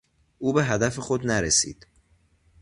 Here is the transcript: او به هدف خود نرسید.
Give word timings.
او 0.39 0.53
به 0.53 0.63
هدف 0.65 0.99
خود 0.99 1.27
نرسید. 1.27 1.87